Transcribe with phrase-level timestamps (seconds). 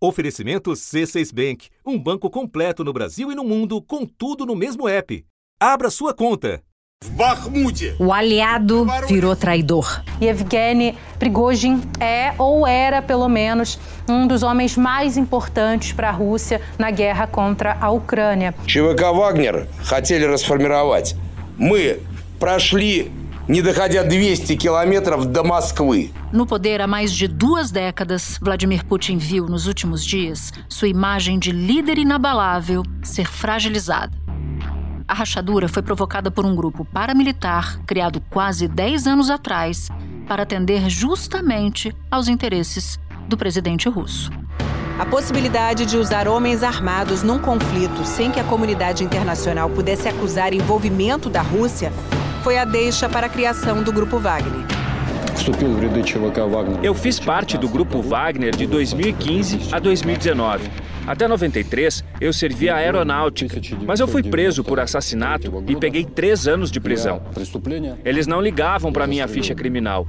[0.00, 4.88] Oferecimento C6 Bank, um banco completo no Brasil e no mundo, com tudo no mesmo
[4.88, 5.24] app.
[5.60, 6.62] Abra sua conta.
[7.98, 10.02] O aliado virou traidor.
[10.22, 13.78] Yevgeny Prigozhin é, ou era pelo menos,
[14.08, 18.54] um dos homens mais importantes para a Rússia na guerra contra a Ucrânia.
[18.66, 21.16] ЧВК «Вагнер» хотели расформировать.
[21.56, 22.00] Мы
[22.38, 23.10] прошли
[23.47, 26.11] не доходя 200 quilômetros до Москвы.
[26.31, 31.37] No poder há mais de duas décadas, Vladimir Putin viu nos últimos dias sua imagem
[31.37, 34.11] de líder inabalável ser fragilizada.
[35.07, 39.89] A rachadura foi provocada por um grupo paramilitar criado quase 10 anos atrás
[40.27, 44.31] para atender justamente aos interesses do presidente russo.
[44.97, 50.53] A possibilidade de usar homens armados num conflito sem que a comunidade internacional pudesse acusar
[50.53, 51.91] envolvimento da Rússia
[52.42, 54.66] foi a deixa para a criação do Grupo Wagner.
[56.82, 60.68] Eu fiz parte do Grupo Wagner de 2015 a 2019.
[61.06, 66.46] Até 93, eu servi a aeronáutica, mas eu fui preso por assassinato e peguei três
[66.46, 67.22] anos de prisão.
[68.04, 70.06] Eles não ligavam para minha ficha criminal.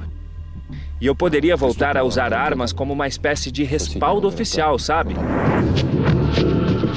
[1.00, 5.16] E eu poderia voltar a usar armas como uma espécie de respaldo oficial, sabe?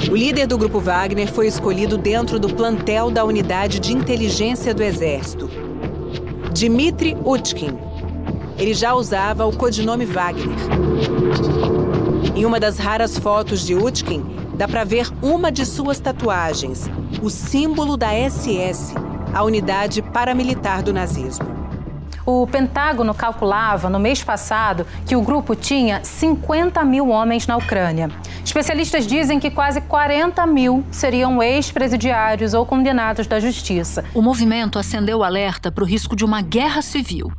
[0.09, 4.83] O líder do grupo Wagner foi escolhido dentro do plantel da unidade de inteligência do
[4.83, 5.49] Exército.
[6.53, 7.77] Dmitry Utkin.
[8.57, 10.55] Ele já usava o codinome Wagner.
[12.35, 14.23] Em uma das raras fotos de Utkin,
[14.55, 16.89] dá para ver uma de suas tatuagens,
[17.21, 18.93] o símbolo da SS,
[19.33, 21.62] a unidade paramilitar do nazismo.
[22.25, 28.09] O Pentágono calculava no mês passado que o grupo tinha 50 mil homens na Ucrânia.
[28.45, 34.05] Especialistas dizem que quase 40 mil seriam ex-presidiários ou condenados da justiça.
[34.13, 37.31] O movimento acendeu alerta para o risco de uma guerra civil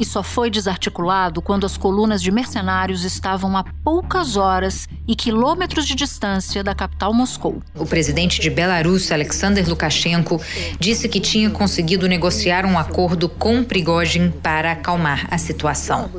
[0.00, 5.86] e só foi desarticulado quando as colunas de mercenários estavam a poucas horas e quilômetros
[5.86, 7.62] de distância da capital Moscou.
[7.76, 10.40] O presidente de Belarus, Alexander Lukashenko,
[10.78, 16.10] disse que tinha conseguido negociar um acordo com Prigozhin para acalmar a situação.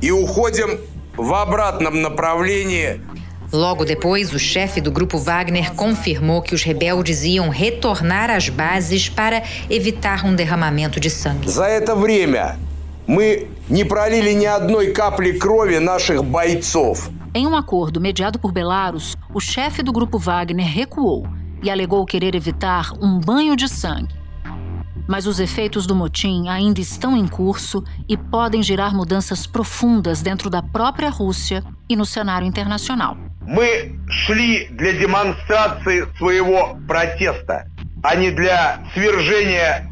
[0.00, 0.78] E уходим
[1.16, 3.00] в обратном направлении
[3.50, 9.08] Logo depois, o chefe do grupo Wagner confirmou que os rebeldes iam retornar às bases
[9.08, 11.48] para evitar um derramamento de sangue.
[11.48, 12.58] За это время
[13.06, 17.10] мы не пролили ни одной капли крови наших бойцов.
[17.34, 21.26] Em um acordo mediado por Belarus, o chefe do grupo Wagner recuou
[21.62, 24.14] e alegou querer evitar um banho de sangue.
[25.06, 30.50] Mas os efeitos do motim ainda estão em curso e podem gerar mudanças profundas dentro
[30.50, 33.16] da própria Rússia e no cenário internacional.
[33.46, 37.66] Мы шли для демонстрации своего протеста,
[38.02, 39.90] а не для свержения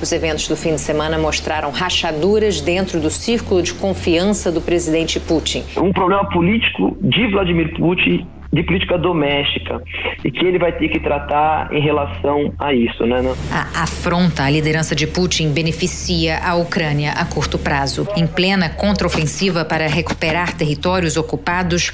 [0.00, 5.20] os eventos do fim de semana mostraram rachaduras dentro do círculo de confiança do presidente
[5.20, 5.62] Putin.
[5.76, 9.82] Um problema político de Vladimir Putin de política doméstica
[10.22, 13.22] e que ele vai ter que tratar em relação a isso, né?
[13.50, 18.06] A afronta à liderança de Putin beneficia a Ucrânia a curto prazo.
[18.14, 21.92] Em plena contraofensiva para recuperar territórios ocupados,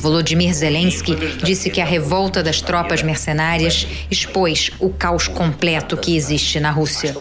[0.00, 6.58] Volodymyr Zelensky disse que a revolta das tropas mercenárias expôs o caos completo que existe
[6.58, 7.14] na Rússia.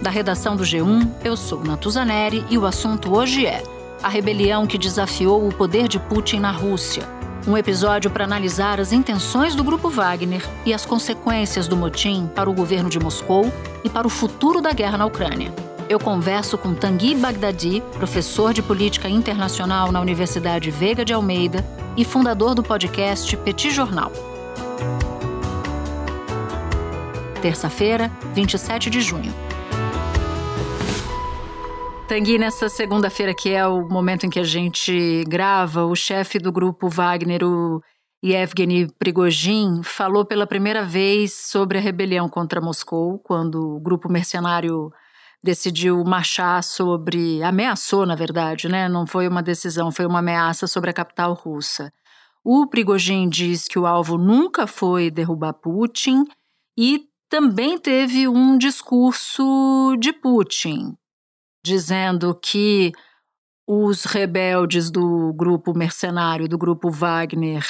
[0.00, 3.62] Da redação do G1, eu sou Natuzaneri e o assunto hoje é
[4.04, 7.08] a rebelião que desafiou o poder de Putin na Rússia.
[7.46, 12.50] Um episódio para analisar as intenções do grupo Wagner e as consequências do motim para
[12.50, 13.50] o governo de Moscou
[13.82, 15.50] e para o futuro da guerra na Ucrânia.
[15.88, 21.64] Eu converso com Tanguy Bagdadi, professor de política internacional na Universidade Veiga de Almeida
[21.96, 24.12] e fundador do podcast Petit Jornal.
[27.40, 29.32] Terça-feira, 27 de junho.
[32.06, 36.52] Tanguy, nessa segunda-feira, que é o momento em que a gente grava, o chefe do
[36.52, 37.80] grupo Wagner, o
[38.22, 44.92] Yevgeny Prigozhin, falou pela primeira vez sobre a rebelião contra Moscou, quando o grupo mercenário
[45.42, 47.42] decidiu marchar sobre.
[47.42, 48.86] ameaçou, na verdade, né?
[48.86, 51.90] Não foi uma decisão, foi uma ameaça sobre a capital russa.
[52.44, 56.24] O Prigozhin diz que o alvo nunca foi derrubar Putin
[56.76, 60.94] e também teve um discurso de Putin,
[61.64, 62.92] dizendo que
[63.66, 67.64] os rebeldes do grupo mercenário, do grupo Wagner,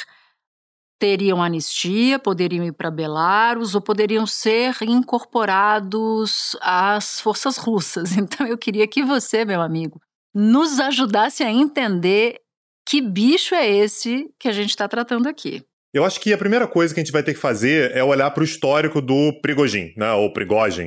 [0.98, 8.16] teriam anistia, poderiam ir para Belarus ou poderiam ser incorporados às forças russas.
[8.18, 10.00] Então eu queria que você, meu amigo,
[10.34, 12.40] nos ajudasse a entender
[12.86, 15.64] que bicho é esse que a gente está tratando aqui.
[15.94, 18.28] Eu acho que a primeira coisa que a gente vai ter que fazer é olhar
[18.32, 20.32] para o histórico do Prigogine, né, ou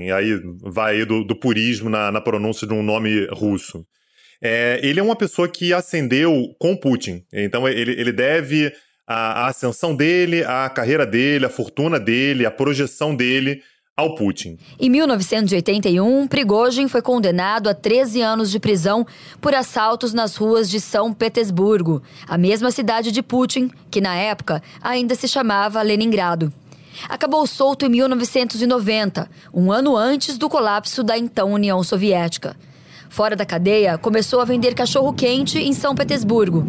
[0.04, 3.86] e aí vai do, do purismo na, na pronúncia de um nome russo.
[4.42, 7.24] é, ele é uma pessoa que ascendeu com Putin.
[7.31, 8.74] Então ele, ele deve
[9.07, 13.62] a, a ascensão dele, a carreira dele, a fortuna dele, a projeção dele
[13.98, 14.60] ao Putin.
[14.80, 19.04] Em 1981, Prigozhin foi condenado a 13 anos de prisão
[19.42, 24.62] por assaltos nas ruas de São Petersburgo, a mesma cidade de Putin, que na época
[24.84, 26.54] ainda se chamava Leningrado.
[27.10, 32.56] Acabou solto em 1990, um ano antes do colapso da então União Soviética.
[33.10, 36.68] Fora da cadeia, começou a vender cachorro-quente em São Petersburgo.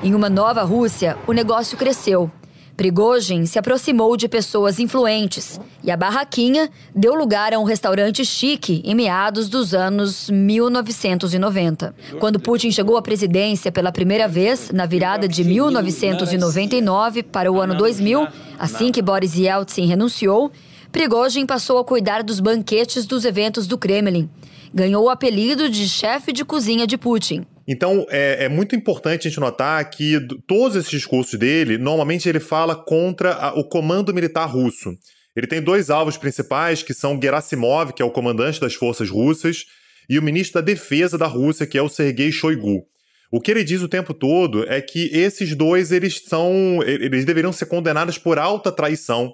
[0.00, 2.30] Em uma nova Rússia, o negócio cresceu.
[2.78, 8.80] Prigozhin se aproximou de pessoas influentes e a barraquinha deu lugar a um restaurante chique
[8.84, 11.92] em meados dos anos 1990.
[12.20, 17.74] Quando Putin chegou à presidência pela primeira vez, na virada de 1999 para o ano
[17.74, 20.52] 2000, assim que Boris Yeltsin renunciou,
[20.92, 24.30] Prigozhin passou a cuidar dos banquetes dos eventos do Kremlin.
[24.72, 27.44] Ganhou o apelido de chefe de cozinha de Putin.
[27.70, 32.40] Então, é, é, muito importante a gente notar que todos esses discursos dele, normalmente ele
[32.40, 34.96] fala contra a, o comando militar russo.
[35.36, 39.66] Ele tem dois alvos principais, que são Gerasimov, que é o comandante das forças russas,
[40.08, 42.86] e o ministro da Defesa da Rússia, que é o Sergei Shoigu.
[43.30, 47.52] O que ele diz o tempo todo é que esses dois eles são, eles deveriam
[47.52, 49.30] ser condenados por alta traição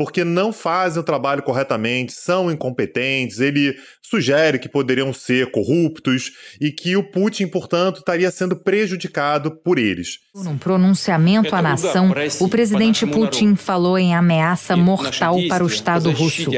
[0.00, 3.38] porque não fazem o trabalho corretamente, são incompetentes.
[3.38, 9.78] Ele sugere que poderiam ser corruptos e que o Putin, portanto, estaria sendo prejudicado por
[9.78, 10.20] eles.
[10.34, 16.50] Num pronunciamento à nação, o presidente Putin falou em ameaça mortal para o Estado russo.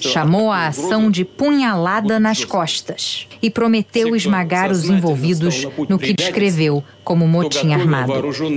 [0.00, 6.82] Chamou a ação de punhalada nas costas e prometeu esmagar os envolvidos no que descreveu
[7.08, 8.12] como motim armado.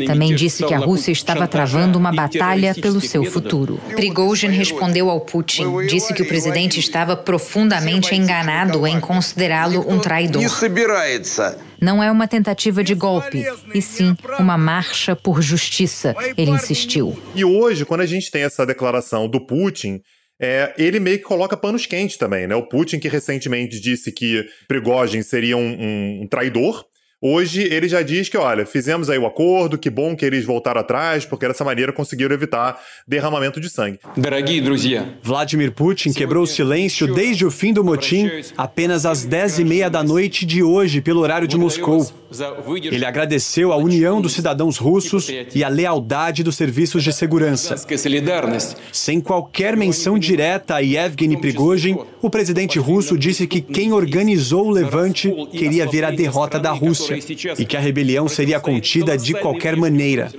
[0.06, 3.80] Também disse que a Rússia estava travando uma batalha pelo seu futuro.
[3.96, 10.44] Prigozhin respondeu ao Putin, disse que o presidente estava profundamente enganado em considerá-lo um traidor.
[11.80, 17.18] Não é uma tentativa de golpe, e sim uma marcha por justiça, ele insistiu.
[17.34, 20.02] E hoje, quando a gente tem essa declaração do Putin,
[20.42, 22.56] é, ele meio que coloca panos quentes também, né?
[22.56, 26.84] O Putin, que recentemente disse que Prigozhin seria um, um, um traidor,
[27.24, 30.82] Hoje ele já diz que, olha, fizemos aí o acordo, que bom que eles voltaram
[30.82, 34.00] atrás, porque dessa maneira conseguiram evitar derramamento de sangue.
[35.22, 38.28] Vladimir Putin quebrou o silêncio desde o fim do motim
[38.58, 42.12] apenas às 10 e meia da noite de hoje, pelo horário de Moscou.
[42.86, 47.76] Ele agradeceu a união dos cidadãos russos e a lealdade dos serviços de segurança.
[48.92, 54.72] Sem qualquer menção direta a Yevgeny Prigozhin, o presidente russo disse que quem organizou o
[54.72, 57.11] levante queria ver a derrota da Rússia
[57.58, 60.30] e que a rebelião seria contida de qualquer maneira.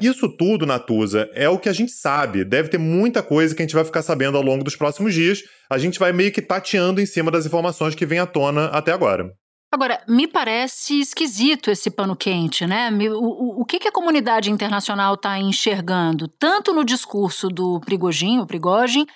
[0.00, 2.44] Isso tudo, Natuza, é o que a gente sabe.
[2.44, 5.42] Deve ter muita coisa que a gente vai ficar sabendo ao longo dos próximos dias.
[5.70, 8.92] A gente vai meio que tateando em cima das informações que vêm à tona até
[8.92, 9.32] agora.
[9.70, 12.90] Agora, me parece esquisito esse pano quente, né?
[12.90, 18.40] O, o, o que, que a comunidade internacional está enxergando, tanto no discurso do Prigogine,
[18.40, 19.06] o Prigogine,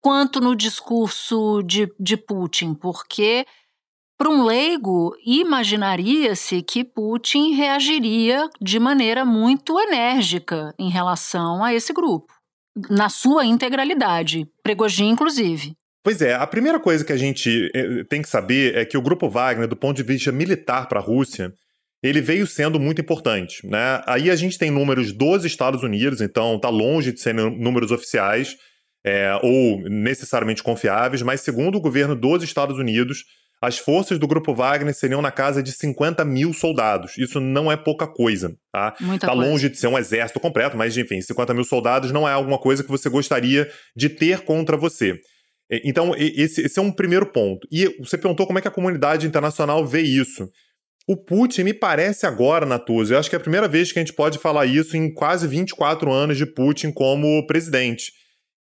[0.00, 2.74] quanto no discurso de, de Putin?
[2.74, 3.46] Porque
[4.20, 11.90] para um leigo, imaginaria-se que Putin reagiria de maneira muito enérgica em relação a esse
[11.90, 12.30] grupo,
[12.90, 15.72] na sua integralidade, Prigogine inclusive.
[16.04, 19.00] Pois é, a primeira coisa que a gente eh, tem que saber é que o
[19.00, 21.50] grupo Wagner, do ponto de vista militar para a Rússia,
[22.02, 23.66] ele veio sendo muito importante.
[23.66, 24.02] Né?
[24.06, 28.54] Aí a gente tem números dos Estados Unidos, então está longe de serem números oficiais
[29.02, 33.24] é, ou necessariamente confiáveis, mas segundo o governo dos Estados Unidos,
[33.60, 37.18] as forças do Grupo Wagner seriam na casa de 50 mil soldados.
[37.18, 38.96] Isso não é pouca coisa, tá?
[39.00, 39.50] Muita tá coisa.
[39.50, 42.82] longe de ser um exército completo, mas enfim, 50 mil soldados não é alguma coisa
[42.82, 45.20] que você gostaria de ter contra você.
[45.84, 47.68] Então, esse, esse é um primeiro ponto.
[47.70, 50.48] E você perguntou como é que a comunidade internacional vê isso.
[51.06, 54.02] O Putin me parece agora, Natuzzi, eu acho que é a primeira vez que a
[54.02, 58.12] gente pode falar isso em quase 24 anos de Putin como presidente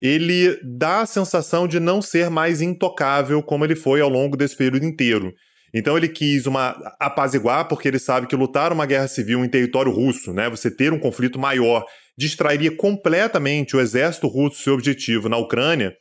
[0.01, 4.55] ele dá a sensação de não ser mais intocável como ele foi ao longo desse
[4.55, 5.33] período inteiro.
[5.73, 9.91] Então ele quis uma apaziguar, porque ele sabe que lutar uma guerra civil em território
[9.91, 11.85] russo, né, você ter um conflito maior,
[12.17, 15.93] distrairia completamente o exército russo seu objetivo na Ucrânia.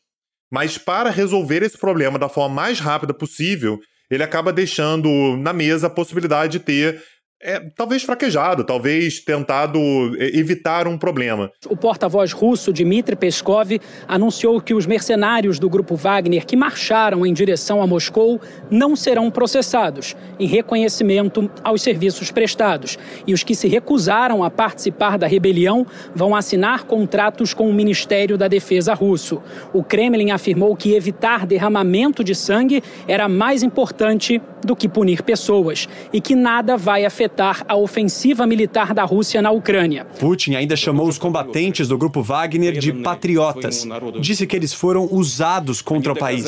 [0.51, 3.79] Mas para resolver esse problema da forma mais rápida possível,
[4.11, 7.03] ele acaba deixando na mesa a possibilidade de ter
[7.41, 9.79] é, talvez fraquejado, talvez tentado
[10.19, 11.53] evitar um problema.
[11.69, 17.33] O porta-voz russo Dmitry Peskov anunciou que os mercenários do grupo Wagner que marcharam em
[17.33, 22.99] direção a Moscou não serão processados, em reconhecimento aos serviços prestados.
[23.25, 28.37] E os que se recusaram a participar da rebelião vão assinar contratos com o Ministério
[28.37, 29.41] da Defesa russo.
[29.73, 35.89] O Kremlin afirmou que evitar derramamento de sangue era mais importante do que punir pessoas
[36.13, 37.28] e que nada vai afetar
[37.67, 40.05] a ofensiva militar da Rússia na Ucrânia.
[40.05, 43.87] Putin ainda chamou os combatentes do grupo Wagner de patriotas.
[44.21, 46.45] Disse que eles foram usados contra o país.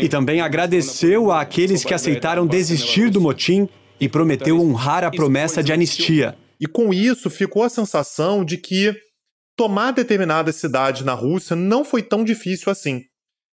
[0.00, 3.68] E também agradeceu àqueles que aceitaram desistir do motim
[4.00, 6.36] e prometeu honrar a promessa de anistia.
[6.60, 8.94] E com isso ficou a sensação de que
[9.56, 13.02] tomar determinadas cidades na Rússia não foi tão difícil assim.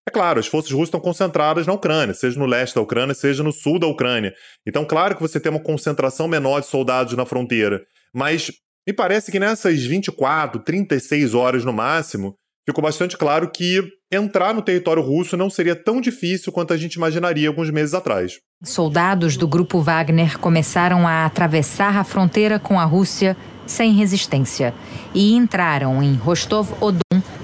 [0.07, 3.41] É claro, as forças russas estão concentradas na Ucrânia, seja no leste da Ucrânia, seja
[3.41, 4.33] no sul da Ucrânia.
[4.67, 7.81] Então, claro que você tem uma concentração menor de soldados na fronteira.
[8.13, 8.51] Mas
[8.86, 12.36] me parece que nessas 24, 36 horas no máximo,
[12.67, 13.81] ficou bastante claro que
[14.12, 18.39] entrar no território russo não seria tão difícil quanto a gente imaginaria alguns meses atrás.
[18.62, 24.74] Soldados do grupo Wagner começaram a atravessar a fronteira com a Rússia sem resistência
[25.13, 27.02] e entraram em Rostov-on-Don a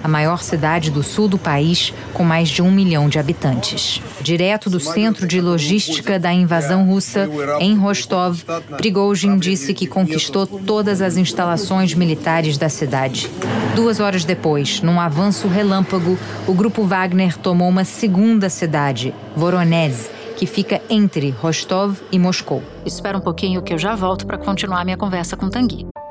[0.09, 4.01] maior cidade do sul do país, com mais de um milhão de habitantes.
[4.21, 8.43] Direto do centro de logística da invasão russa, em Rostov,
[8.77, 13.29] Prigozhin disse que conquistou todas as instalações militares da cidade.
[13.75, 20.45] Duas horas depois, num avanço relâmpago, o grupo Wagner tomou uma segunda cidade, Voronezh, que
[20.45, 22.63] fica entre Rostov e Moscou.
[22.85, 25.87] Espera um pouquinho que eu já volto para continuar minha conversa com Tanguy.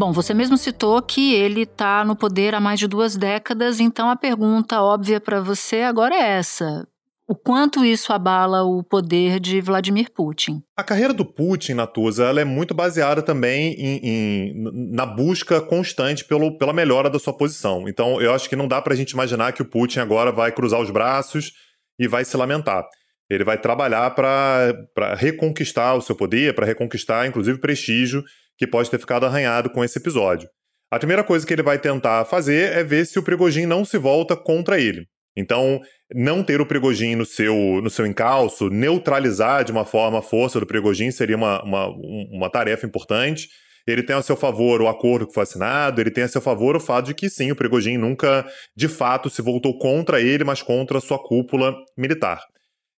[0.00, 4.08] Bom, você mesmo citou que ele está no poder há mais de duas décadas, então
[4.08, 6.88] a pergunta óbvia para você agora é essa.
[7.28, 10.62] O quanto isso abala o poder de Vladimir Putin?
[10.74, 14.54] A carreira do Putin, Natuza, ela é muito baseada também em, em,
[14.90, 17.86] na busca constante pelo, pela melhora da sua posição.
[17.86, 20.50] Então, eu acho que não dá para a gente imaginar que o Putin agora vai
[20.50, 21.52] cruzar os braços
[21.98, 22.86] e vai se lamentar.
[23.28, 28.24] Ele vai trabalhar para reconquistar o seu poder, para reconquistar, inclusive, prestígio
[28.60, 30.46] que pode ter ficado arranhado com esse episódio.
[30.92, 33.96] A primeira coisa que ele vai tentar fazer é ver se o Prigogine não se
[33.96, 35.06] volta contra ele.
[35.34, 35.80] Então,
[36.14, 40.60] não ter o Prigogine no seu, no seu encalço, neutralizar de uma forma a força
[40.60, 41.86] do Prigogine seria uma, uma,
[42.30, 43.48] uma tarefa importante.
[43.86, 46.76] Ele tem a seu favor o acordo que foi assinado, ele tem a seu favor
[46.76, 50.60] o fato de que sim, o Prigogine nunca de fato se voltou contra ele, mas
[50.60, 52.42] contra a sua cúpula militar.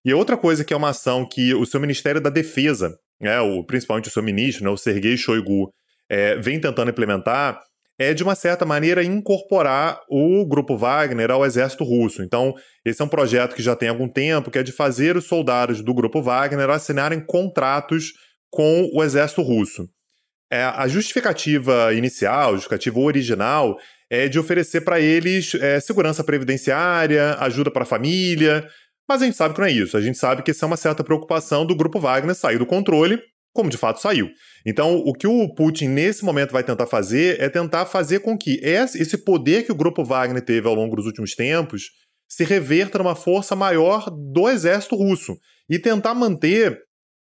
[0.04, 3.64] E outra coisa que é uma ação que o seu Ministério da Defesa né, o,
[3.64, 5.72] principalmente o seu ministro, né, o Sergei Shoigu,
[6.08, 7.60] é, vem tentando implementar,
[7.98, 12.22] é de uma certa maneira incorporar o grupo Wagner ao exército russo.
[12.22, 12.54] Então,
[12.84, 15.82] esse é um projeto que já tem algum tempo, que é de fazer os soldados
[15.82, 18.12] do grupo Wagner assinarem contratos
[18.50, 19.88] com o exército russo.
[20.50, 23.78] É, a justificativa inicial, a justificativa original,
[24.10, 28.68] é de oferecer para eles é, segurança previdenciária, ajuda para a família,
[29.08, 29.96] mas a gente sabe que não é isso.
[29.96, 33.20] A gente sabe que isso é uma certa preocupação do grupo Wagner sair do controle,
[33.52, 34.30] como de fato saiu.
[34.66, 38.60] Então, o que o Putin nesse momento vai tentar fazer é tentar fazer com que
[38.62, 41.90] esse poder que o grupo Wagner teve ao longo dos últimos tempos
[42.28, 45.36] se reverta numa força maior do exército russo
[45.68, 46.78] e tentar manter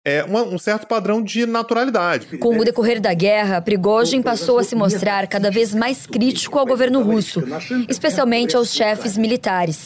[0.02, 2.38] é, um certo padrão de naturalidade.
[2.38, 6.64] Com o decorrer da guerra, Prigozhin passou a se mostrar cada vez mais crítico ao
[6.64, 7.42] governo russo,
[7.86, 9.84] especialmente aos chefes militares.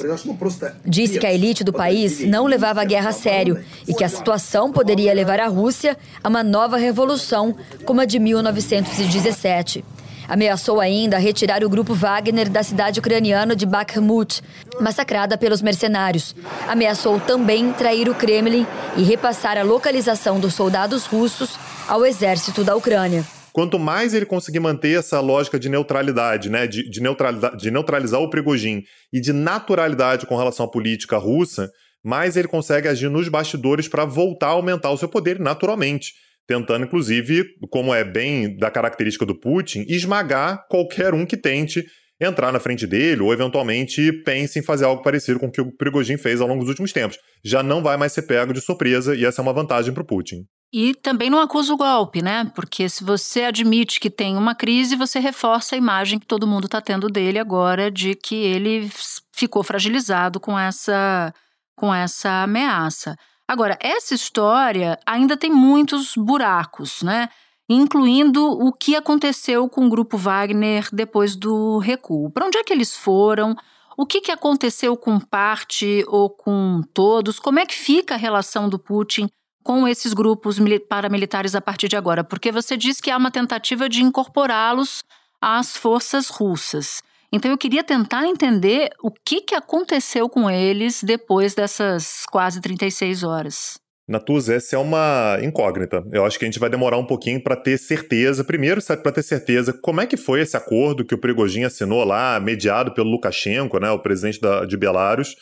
[0.85, 4.09] Disse que a elite do país não levava a guerra a sério e que a
[4.09, 9.85] situação poderia levar a Rússia a uma nova revolução como a de 1917.
[10.29, 14.43] Ameaçou ainda retirar o grupo Wagner da cidade ucraniana de Bakhmut,
[14.81, 16.35] massacrada pelos mercenários.
[16.67, 18.67] Ameaçou também trair o Kremlin
[18.97, 24.59] e repassar a localização dos soldados russos ao exército da Ucrânia quanto mais ele conseguir
[24.59, 29.33] manter essa lógica de neutralidade, né, de, de, neutralizar, de neutralizar o Prigogine e de
[29.33, 31.71] naturalidade com relação à política russa,
[32.03, 36.15] mais ele consegue agir nos bastidores para voltar a aumentar o seu poder naturalmente
[36.47, 41.85] tentando, inclusive, como é bem da característica do Putin, esmagar qualquer um que tente
[42.21, 45.77] entrar na frente dele ou, eventualmente, pense em fazer algo parecido com o que o
[45.77, 47.19] Prigozhin fez ao longo dos últimos tempos.
[47.45, 50.07] Já não vai mais ser pego de surpresa e essa é uma vantagem para o
[50.07, 50.45] Putin.
[50.73, 52.51] E também não acusa o golpe, né?
[52.55, 56.65] Porque se você admite que tem uma crise, você reforça a imagem que todo mundo
[56.67, 58.91] está tendo dele agora de que ele
[59.33, 61.33] ficou fragilizado com essa,
[61.77, 63.17] com essa ameaça.
[63.47, 67.29] Agora, essa história ainda tem muitos buracos, né?
[67.69, 72.31] Incluindo o que aconteceu com o grupo Wagner depois do recuo.
[72.31, 73.55] Para onde é que eles foram?
[73.97, 77.39] O que, que aconteceu com parte ou com todos?
[77.39, 79.29] Como é que fica a relação do Putin
[79.63, 80.59] com esses grupos
[80.89, 82.25] paramilitares a partir de agora?
[82.25, 85.05] Porque você diz que há uma tentativa de incorporá-los
[85.41, 87.03] às forças russas.
[87.35, 93.25] Então eu queria tentar entender o que, que aconteceu com eles depois dessas quase 36
[93.25, 93.75] horas.
[94.07, 96.05] Natuz, essa é uma incógnita.
[96.13, 98.45] Eu acho que a gente vai demorar um pouquinho para ter certeza.
[98.45, 102.39] Primeiro, para ter certeza, como é que foi esse acordo que o Prigogine assinou lá,
[102.39, 105.35] mediado pelo Lukashenko, né, o presidente da, de Belarus,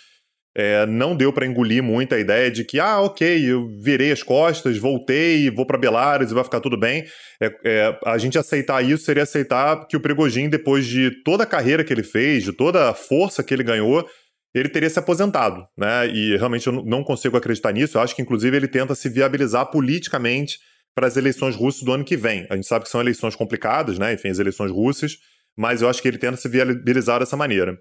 [0.54, 4.22] é, não deu para engolir muito a ideia de que, ah, ok, eu virei as
[4.22, 7.04] costas, voltei, vou para Belarus e vai ficar tudo bem.
[7.40, 11.46] É, é, a gente aceitar isso seria aceitar que o Prigogine, depois de toda a
[11.46, 14.06] carreira que ele fez, de toda a força que ele ganhou,
[14.54, 16.06] ele teria se aposentado, né?
[16.08, 17.96] E realmente eu não consigo acreditar nisso.
[17.96, 20.58] Eu acho que, inclusive, ele tenta se viabilizar politicamente
[20.94, 22.46] para as eleições russas do ano que vem.
[22.50, 24.12] A gente sabe que são eleições complicadas, né?
[24.12, 25.16] Enfim, as eleições russas,
[25.56, 27.78] mas eu acho que ele tenta se viabilizar dessa maneira.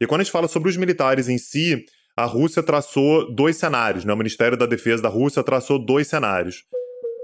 [0.00, 1.84] E quando a gente fala sobre os militares em si,
[2.16, 4.12] a Rússia traçou dois cenários, né?
[4.12, 6.64] o Ministério da Defesa da Rússia traçou dois cenários.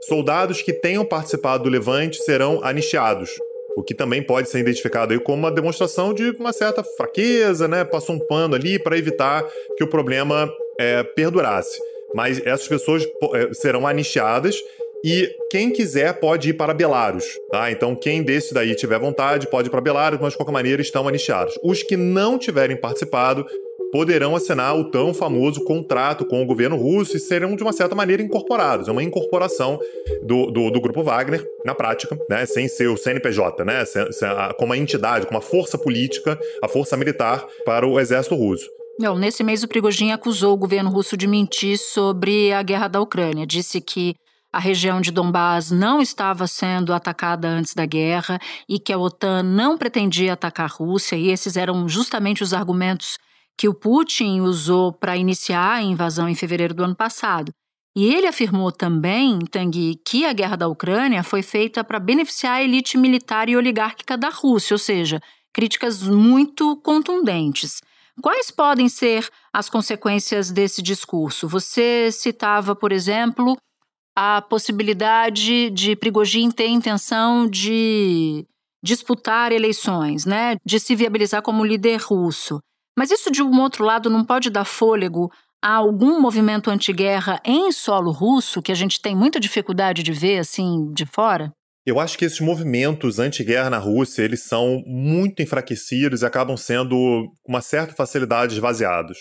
[0.09, 3.31] Soldados que tenham participado do levante serão anistiados,
[3.77, 7.85] o que também pode ser identificado aí como uma demonstração de uma certa fraqueza, né?
[7.85, 11.79] Passou um pano ali para evitar que o problema é, perdurasse.
[12.15, 13.05] Mas essas pessoas
[13.35, 14.57] é, serão anistiadas
[15.05, 17.71] e quem quiser pode ir para Belarus, tá?
[17.71, 21.07] Então quem desse daí tiver vontade pode ir para Belarus, mas de qualquer maneira estão
[21.07, 21.59] anistiados.
[21.63, 23.47] Os que não tiverem participado
[23.93, 27.95] poderão assinar o tão famoso contrato com o governo russo e serão, de uma certa
[27.95, 28.89] maneira, incorporados.
[28.89, 29.79] É uma incorporação
[30.23, 33.85] do, do, do grupo Wagner, na prática, né, sem ser o CNPJ, né,
[34.59, 38.69] como uma entidade, como uma força política, a força militar para o exército russo.
[38.99, 43.01] Não, nesse mês o Prigogine acusou o governo russo de mentir sobre a guerra da
[43.01, 43.47] Ucrânia.
[43.47, 44.15] Disse que
[44.53, 49.43] a região de Donbás não estava sendo atacada antes da guerra e que a OTAN
[49.43, 53.17] não pretendia atacar a Rússia, e esses eram justamente os argumentos
[53.61, 57.53] que o Putin usou para iniciar a invasão em fevereiro do ano passado.
[57.95, 62.63] E ele afirmou também, Tanguy, que a guerra da Ucrânia foi feita para beneficiar a
[62.63, 65.21] elite militar e oligárquica da Rússia, ou seja,
[65.53, 67.83] críticas muito contundentes.
[68.23, 71.47] Quais podem ser as consequências desse discurso?
[71.47, 73.59] Você citava, por exemplo,
[74.17, 78.47] a possibilidade de Prigogine ter intenção de
[78.83, 82.59] disputar eleições, né, de se viabilizar como líder russo.
[82.97, 85.31] Mas isso, de um outro lado, não pode dar fôlego
[85.63, 90.39] a algum movimento anti-guerra em solo russo que a gente tem muita dificuldade de ver
[90.39, 91.53] assim de fora?
[91.87, 96.95] Eu acho que esses movimentos anti-guerra na Rússia, eles são muito enfraquecidos e acabam sendo,
[97.43, 99.19] com uma certa facilidade, esvaziados.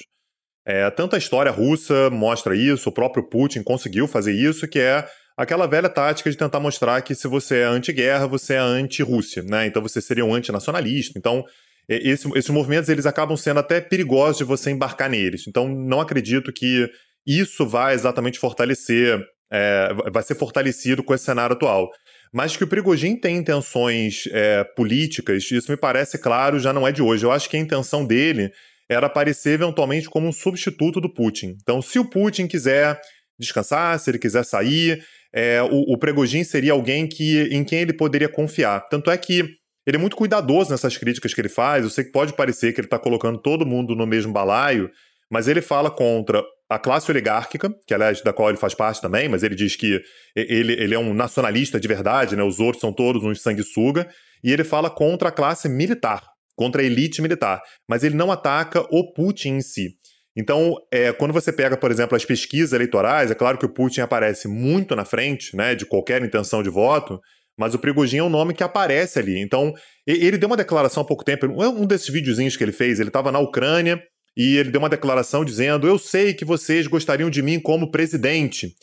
[0.65, 5.07] É, tanto a história russa mostra isso, o próprio Putin conseguiu fazer isso, que é
[5.37, 9.65] aquela velha tática de tentar mostrar que se você é anti-guerra, você é anti-Rússia, né?
[9.65, 11.17] Então você seria um antinacionalista.
[11.17, 11.45] Então
[11.89, 15.47] esse, esses movimentos eles acabam sendo até perigosos de você embarcar neles.
[15.47, 16.87] Então, não acredito que
[17.25, 19.19] isso vai exatamente fortalecer,
[19.51, 21.89] é, vai ser fortalecido com esse cenário atual.
[22.31, 26.91] Mas que o Prigogine tem intenções é, políticas, isso me parece claro, já não é
[26.91, 27.25] de hoje.
[27.25, 28.51] Eu acho que a intenção dele
[28.87, 31.55] era aparecer eventualmente como um substituto do Putin.
[31.61, 32.99] Então, se o Putin quiser
[33.39, 37.93] descansar, se ele quiser sair, é, o, o Prigogine seria alguém que, em quem ele
[37.93, 38.81] poderia confiar.
[38.89, 39.58] Tanto é que
[39.89, 41.83] ele é muito cuidadoso nessas críticas que ele faz.
[41.83, 44.89] Eu sei que pode parecer que ele está colocando todo mundo no mesmo balaio,
[45.31, 49.27] mas ele fala contra a classe oligárquica, que aliás da qual ele faz parte também,
[49.27, 49.99] mas ele diz que
[50.35, 52.43] ele, ele é um nacionalista de verdade, né?
[52.43, 54.07] Os outros são todos uns sanguessuga,
[54.43, 56.21] e ele fala contra a classe militar,
[56.55, 59.95] contra a elite militar, mas ele não ataca o Putin em si.
[60.37, 64.01] Então, é, quando você pega, por exemplo, as pesquisas eleitorais, é claro que o Putin
[64.01, 67.19] aparece muito na frente, né, de qualquer intenção de voto,
[67.58, 69.40] mas o Prigogine é um nome que aparece ali.
[69.40, 69.72] Então,
[70.06, 73.30] ele deu uma declaração há pouco tempo, um desses videozinhos que ele fez, ele estava
[73.30, 74.02] na Ucrânia
[74.36, 78.74] e ele deu uma declaração dizendo: Eu sei que vocês gostariam de mim como presidente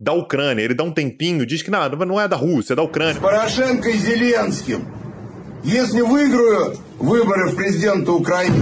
[0.00, 0.62] da Ucrânia.
[0.62, 3.20] Ele dá um tempinho, diz que nada, não é da Rússia, é da Ucrânia.
[3.20, 4.78] Poroshenko e Zelensky.
[5.64, 8.56] Если выиграю выборы в президента Украины,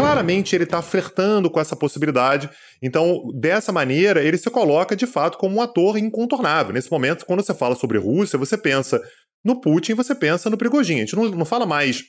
[0.00, 2.48] claramente ele está flertando com essa possibilidade.
[2.82, 6.72] Então, dessa maneira, ele se coloca de fato como um ator incontornável.
[6.72, 9.00] Nesse momento, quando você fala sobre Rússia, você pensa
[9.44, 11.00] no Putin, você pensa no Prigogine.
[11.00, 12.04] A gente não, não fala mais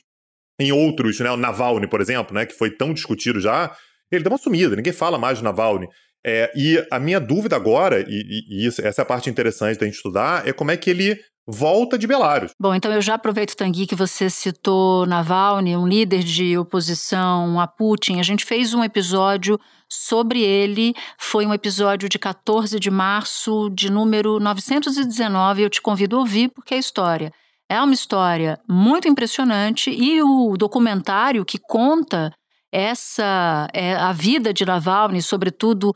[0.58, 1.30] em outros, né?
[1.30, 2.46] O Navalny, por exemplo, né?
[2.46, 3.74] Que foi tão discutido já.
[4.10, 5.86] Ele deu uma sumida, ninguém fala mais do Navalny.
[6.24, 9.86] É, e a minha dúvida agora, e, e, isso, essa é a parte interessante da
[9.86, 11.18] gente estudar, é como é que ele
[11.52, 12.52] volta de Belarus.
[12.58, 17.66] Bom, então eu já aproveito, Tanguy, que você citou Navalny, um líder de oposição a
[17.66, 18.18] Putin.
[18.18, 23.90] A gente fez um episódio sobre ele, foi um episódio de 14 de março, de
[23.90, 25.62] número 919.
[25.62, 27.30] Eu te convido a ouvir, porque é história.
[27.68, 32.32] É uma história muito impressionante e o documentário que conta
[32.72, 35.94] essa é, a vida de Navalny, sobretudo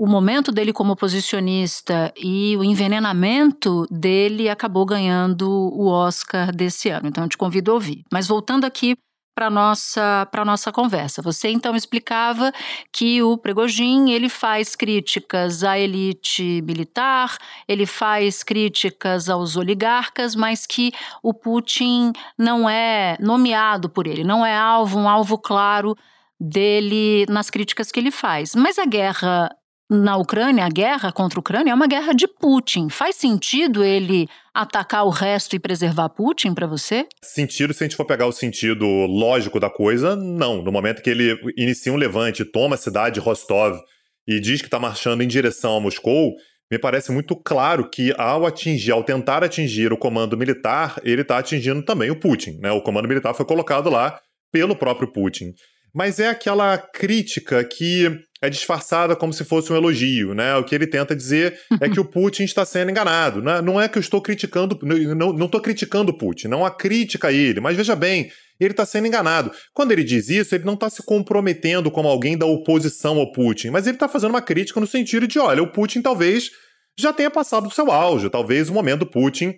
[0.00, 7.06] o momento dele como oposicionista e o envenenamento dele acabou ganhando o Oscar desse ano.
[7.06, 8.02] Então eu te convido a ouvir.
[8.10, 8.96] Mas voltando aqui
[9.34, 11.20] para nossa para nossa conversa.
[11.20, 12.50] Você então explicava
[12.90, 17.36] que o Pregojin ele faz críticas à elite militar,
[17.68, 24.46] ele faz críticas aos oligarcas, mas que o Putin não é nomeado por ele, não
[24.46, 25.94] é alvo um alvo claro
[26.40, 28.54] dele nas críticas que ele faz.
[28.54, 29.54] Mas a guerra
[29.90, 32.88] na Ucrânia, a guerra contra a Ucrânia é uma guerra de Putin.
[32.88, 37.08] Faz sentido ele atacar o resto e preservar Putin para você?
[37.20, 40.62] Sentido, se a gente for pegar o sentido lógico da coisa, não.
[40.62, 43.80] No momento que ele inicia um levante, toma a cidade de Rostov
[44.28, 46.34] e diz que está marchando em direção a Moscou,
[46.70, 51.38] me parece muito claro que ao atingir, ao tentar atingir o comando militar, ele está
[51.38, 52.60] atingindo também o Putin.
[52.60, 52.70] Né?
[52.70, 54.20] O comando militar foi colocado lá
[54.52, 55.52] pelo próprio Putin
[55.94, 60.56] mas é aquela crítica que é disfarçada como se fosse um elogio, né?
[60.56, 63.42] O que ele tenta dizer é que o Putin está sendo enganado.
[63.42, 63.60] Né?
[63.60, 67.32] Não é que eu estou criticando, não estou criticando o Putin, não há crítica a
[67.32, 69.50] ele, mas veja bem, ele está sendo enganado.
[69.74, 73.70] Quando ele diz isso, ele não está se comprometendo como alguém da oposição ao Putin,
[73.70, 76.50] mas ele está fazendo uma crítica no sentido de, olha, o Putin talvez
[76.98, 79.54] já tenha passado o seu auge, talvez o momento do Putin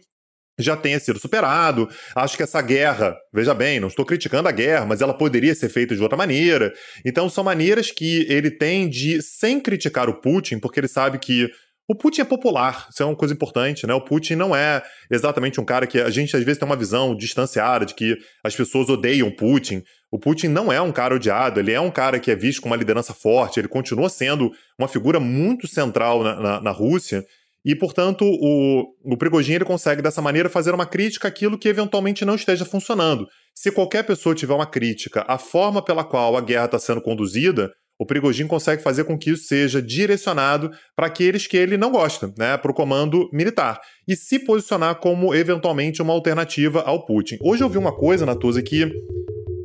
[0.58, 1.88] já tenha sido superado.
[2.14, 5.68] Acho que essa guerra, veja bem, não estou criticando a guerra, mas ela poderia ser
[5.68, 6.72] feita de outra maneira.
[7.04, 11.50] Então são maneiras que ele tem de, sem criticar o Putin, porque ele sabe que
[11.88, 13.92] o Putin é popular, isso é uma coisa importante, né?
[13.92, 17.14] O Putin não é exatamente um cara que a gente às vezes tem uma visão
[17.14, 19.82] distanciada de que as pessoas odeiam Putin.
[20.10, 22.68] O Putin não é um cara odiado, ele é um cara que é visto com
[22.68, 27.24] uma liderança forte, ele continua sendo uma figura muito central na, na, na Rússia.
[27.64, 32.24] E, portanto, o, o Prigogine ele consegue, dessa maneira, fazer uma crítica àquilo que eventualmente
[32.24, 33.26] não esteja funcionando.
[33.54, 37.70] Se qualquer pessoa tiver uma crítica à forma pela qual a guerra está sendo conduzida,
[38.00, 42.32] o Prigogine consegue fazer com que isso seja direcionado para aqueles que ele não gosta,
[42.36, 47.38] né, para o comando militar, e se posicionar como, eventualmente, uma alternativa ao Putin.
[47.40, 48.90] Hoje eu vi uma coisa, Natuza, que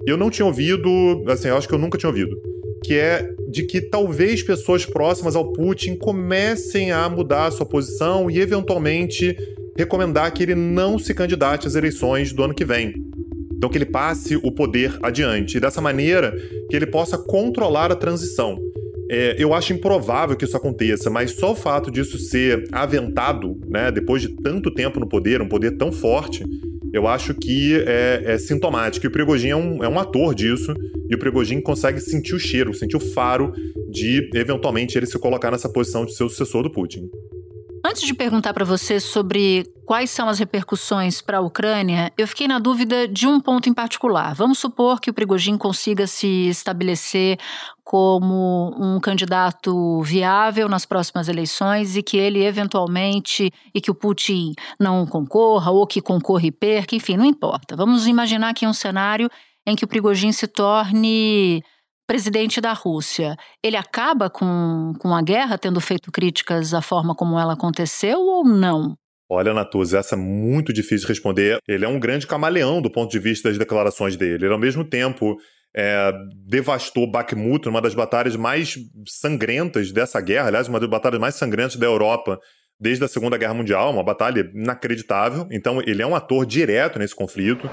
[0.06, 2.38] eu não tinha ouvido, assim, eu acho que eu nunca tinha ouvido
[2.84, 8.30] que é de que talvez pessoas próximas ao Putin comecem a mudar a sua posição
[8.30, 9.36] e eventualmente
[9.78, 12.94] recomendar que ele não se candidate às eleições do ano que vem.
[13.56, 16.36] Então que ele passe o poder adiante e dessa maneira
[16.70, 18.58] que ele possa controlar a transição.
[19.10, 23.90] É, eu acho improvável que isso aconteça, mas só o fato disso ser aventado, né,
[23.90, 26.44] depois de tanto tempo no poder, um poder tão forte,
[26.94, 29.06] eu acho que é, é sintomático.
[29.06, 30.74] E o Prigogine é um, é um ator disso,
[31.10, 33.54] e o Prigogine consegue sentir o cheiro, sentir o faro
[33.90, 37.10] de, eventualmente, ele se colocar nessa posição de ser o sucessor do Putin.
[37.86, 42.46] Antes de perguntar para você sobre quais são as repercussões para a Ucrânia, eu fiquei
[42.48, 44.36] na dúvida de um ponto em particular.
[44.36, 47.38] Vamos supor que o Prigogine consiga se estabelecer
[47.86, 54.54] como um candidato viável nas próximas eleições e que ele eventualmente e que o Putin
[54.78, 57.78] não concorra ou que concorra e perca, enfim, não importa.
[57.78, 59.30] Vamos imaginar aqui um cenário
[59.68, 61.62] em que o Prigogine se torne
[62.08, 67.38] presidente da Rússia, ele acaba com, com a guerra, tendo feito críticas à forma como
[67.38, 68.96] ela aconteceu ou não?
[69.30, 71.60] Olha, Natuz, essa é muito difícil de responder.
[71.68, 74.46] Ele é um grande camaleão do ponto de vista das declarações dele.
[74.46, 75.36] Ele, ao mesmo tempo,
[75.76, 76.14] é,
[76.46, 81.76] devastou Bakhmut, uma das batalhas mais sangrentas dessa guerra, aliás, uma das batalhas mais sangrentas
[81.76, 82.40] da Europa
[82.80, 85.46] desde a Segunda Guerra Mundial, uma batalha inacreditável.
[85.52, 87.70] Então, ele é um ator direto nesse conflito.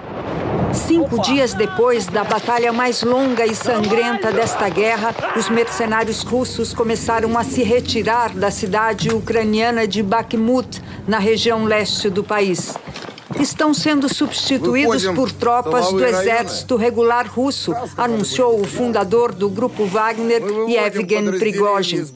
[0.75, 7.39] Cinco dias depois da batalha mais longa e sangrenta desta guerra, os mercenários russos começaram
[7.39, 12.75] a se retirar da cidade ucraniana de Bakhmut, na região leste do país.
[13.39, 20.43] Estão sendo substituídos por tropas do exército regular russo, anunciou o fundador do grupo Wagner,
[20.69, 22.07] Yevgeny Prigozhin.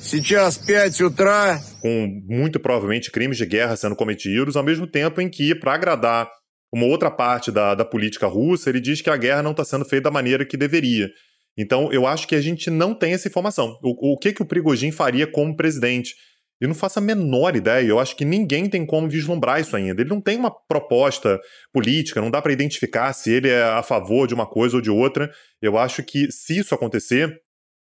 [0.00, 1.60] Сейчас 5 утра.
[1.80, 6.28] Com muito provavelmente crimes de guerra sendo cometidos, ao mesmo tempo em que, para agradar
[6.72, 9.84] uma outra parte da, da política russa, ele diz que a guerra não está sendo
[9.84, 11.08] feita da maneira que deveria.
[11.56, 13.76] Então, eu acho que a gente não tem essa informação.
[13.82, 16.14] O, o que, que o Prigogine faria como presidente?
[16.60, 17.86] Eu não faço a menor ideia.
[17.86, 20.00] Eu acho que ninguém tem como vislumbrar isso ainda.
[20.00, 21.38] Ele não tem uma proposta
[21.72, 24.90] política, não dá para identificar se ele é a favor de uma coisa ou de
[24.90, 25.30] outra.
[25.60, 27.36] Eu acho que, se isso acontecer,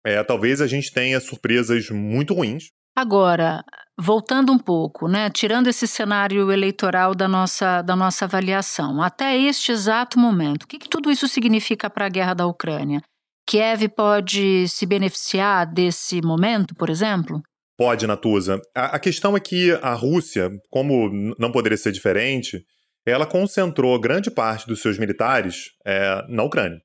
[0.05, 2.71] é, talvez a gente tenha surpresas muito ruins.
[2.95, 3.63] Agora,
[3.99, 9.71] voltando um pouco, né, tirando esse cenário eleitoral da nossa, da nossa avaliação, até este
[9.71, 13.01] exato momento, o que, que tudo isso significa para a guerra da Ucrânia?
[13.47, 17.41] Kiev pode se beneficiar desse momento, por exemplo?
[17.77, 18.61] Pode, Natuza.
[18.75, 22.63] A, a questão é que a Rússia, como não poderia ser diferente,
[23.05, 26.79] ela concentrou grande parte dos seus militares é, na Ucrânia.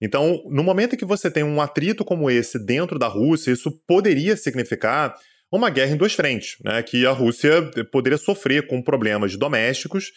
[0.00, 3.70] Então, no momento em que você tem um atrito como esse dentro da Rússia, isso
[3.86, 5.14] poderia significar
[5.52, 6.82] uma guerra em duas frentes, né?
[6.82, 10.10] que a Rússia poderia sofrer com problemas domésticos,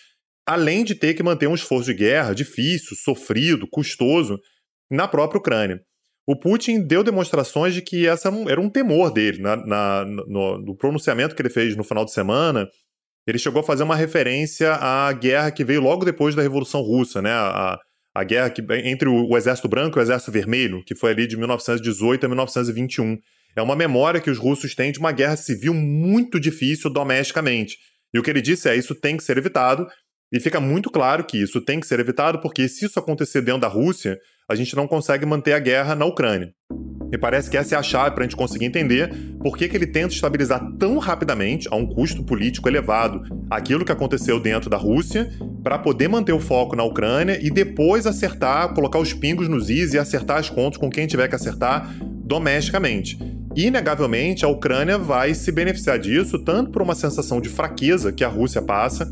[0.46, 4.40] além de ter que manter um esforço de guerra difícil, sofrido, custoso
[4.90, 5.82] na própria Ucrânia.
[6.26, 9.42] O Putin deu demonstrações de que essa era um temor dele.
[9.42, 12.66] Na, na no, no, pronunciamento que ele fez no final de semana,
[13.28, 17.22] ele chegou a fazer uma referência à guerra que veio logo depois da Revolução Russa,
[17.22, 17.32] né?
[17.32, 17.78] A,
[18.14, 21.26] a guerra que, entre o, o Exército Branco e o Exército Vermelho, que foi ali
[21.26, 23.18] de 1918 a 1921.
[23.56, 27.78] É uma memória que os russos têm de uma guerra civil muito difícil domesticamente.
[28.14, 29.88] E o que ele disse é: isso tem que ser evitado,
[30.32, 33.62] e fica muito claro que isso tem que ser evitado, porque se isso acontecer dentro
[33.62, 36.52] da Rússia, a gente não consegue manter a guerra na Ucrânia.
[37.14, 39.78] Me parece que essa é a chave para a gente conseguir entender por que, que
[39.78, 43.22] ele tenta estabilizar tão rapidamente, a um custo político elevado,
[43.52, 45.32] aquilo que aconteceu dentro da Rússia,
[45.64, 49.94] para poder manter o foco na Ucrânia e depois acertar, colocar os pingos nos is
[49.94, 53.20] e acertar as contas com quem tiver que acertar domesticamente.
[53.56, 58.28] Inegavelmente, a Ucrânia vai se beneficiar disso, tanto por uma sensação de fraqueza que a
[58.28, 59.08] Rússia passa,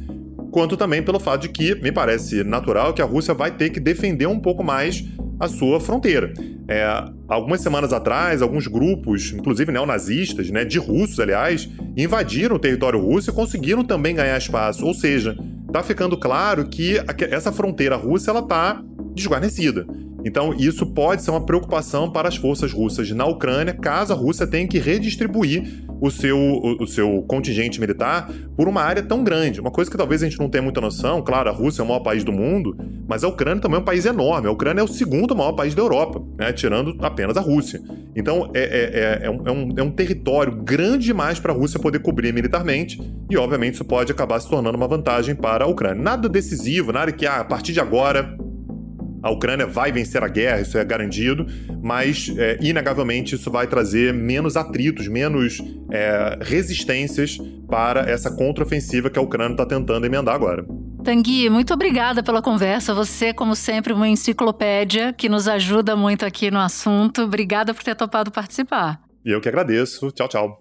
[0.49, 3.79] quanto também pelo fato de que me parece natural que a Rússia vai ter que
[3.79, 5.05] defender um pouco mais
[5.41, 6.31] a sua fronteira.
[6.67, 6.85] É,
[7.27, 13.31] algumas semanas atrás, alguns grupos, inclusive neonazistas, né, de russos, aliás, invadiram o território russo
[13.31, 14.85] e conseguiram também ganhar espaço.
[14.85, 17.01] Ou seja, está ficando claro que
[17.31, 18.83] essa fronteira russa ela está
[19.15, 19.87] desguarnecida.
[20.23, 24.45] Então, isso pode ser uma preocupação para as forças russas na Ucrânia, caso a Rússia
[24.45, 29.61] tenha que redistribuir o seu, o, o, seu contingente militar por uma área tão grande.
[29.61, 31.87] Uma coisa que talvez a gente não tenha muita noção, claro, a Rússia é o
[31.87, 32.75] maior país do mundo,
[33.07, 34.47] mas a Ucrânia também é um país enorme.
[34.47, 37.79] A Ucrânia é o segundo maior país da Europa, né, tirando apenas a Rússia.
[38.15, 41.79] Então, é, é, é, é um, é, um, é território grande demais para a Rússia
[41.79, 46.01] poder cobrir militarmente, e obviamente isso pode acabar se tornando uma vantagem para a Ucrânia.
[46.01, 48.35] Nada decisivo, nada que ah, a partir de agora
[49.21, 51.45] a Ucrânia vai vencer a guerra, isso é garantido,
[51.81, 57.37] mas é, inegavelmente isso vai trazer menos atritos, menos é, resistências
[57.69, 60.65] para essa contraofensiva que a Ucrânia está tentando emendar agora.
[61.03, 62.93] Tanguy, muito obrigada pela conversa.
[62.93, 67.23] Você, como sempre, uma enciclopédia que nos ajuda muito aqui no assunto.
[67.23, 69.01] Obrigada por ter topado participar.
[69.25, 70.11] E eu que agradeço.
[70.11, 70.60] Tchau, tchau.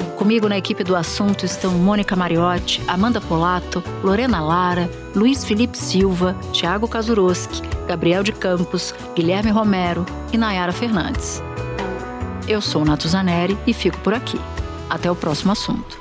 [0.21, 6.35] Comigo na equipe do assunto estão Mônica Mariotti, Amanda Polato, Lorena Lara, Luiz Felipe Silva,
[6.53, 11.41] Tiago Kazuroski, Gabriel de Campos, Guilherme Romero e Nayara Fernandes.
[12.47, 14.37] Eu sou Nato Zaneri e fico por aqui.
[14.87, 15.97] Até o próximo assunto.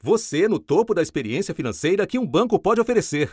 [0.00, 3.32] Você no topo da experiência financeira que um banco pode oferecer.